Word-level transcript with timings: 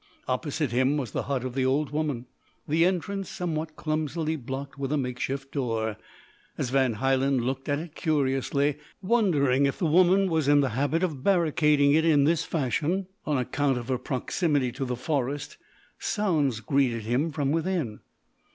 Opposite 0.27 0.71
him 0.71 0.97
was 0.97 1.11
the 1.11 1.21
hut 1.29 1.43
of 1.43 1.53
the 1.53 1.63
old 1.63 1.91
woman, 1.91 2.25
the 2.67 2.87
entrance 2.87 3.29
somewhat 3.29 3.75
clumsily 3.75 4.35
blocked 4.35 4.79
with 4.79 4.91
a 4.91 4.97
makeshift 4.97 5.51
door. 5.51 5.95
As 6.57 6.71
Van 6.71 6.95
Hielen 6.95 7.41
looked 7.43 7.69
at 7.69 7.77
it 7.77 7.93
curiously, 7.93 8.79
wondering 9.03 9.67
if 9.67 9.77
the 9.77 9.85
woman 9.85 10.27
was 10.27 10.47
in 10.47 10.61
the 10.61 10.69
habit 10.69 11.03
of 11.03 11.23
barricading 11.23 11.93
it 11.93 12.03
in 12.03 12.23
this 12.23 12.43
fashion 12.43 13.05
on 13.27 13.37
account 13.37 13.77
of 13.77 13.89
her 13.89 13.99
proximity 13.99 14.71
to 14.71 14.85
the 14.85 14.95
forest, 14.95 15.57
sounds 15.99 16.61
greeted 16.61 17.03
him 17.03 17.29
from 17.31 17.51
within. 17.51 17.99